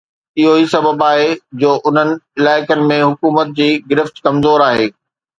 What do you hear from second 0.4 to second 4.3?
اهو ئي سبب آهي جو انهن علائقن ۾ حڪومت جي گرفت